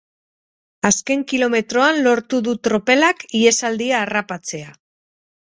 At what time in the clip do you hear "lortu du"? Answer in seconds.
2.07-2.57